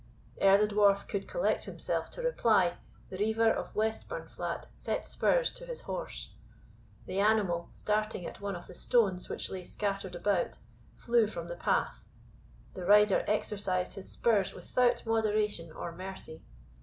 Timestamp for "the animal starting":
7.05-8.25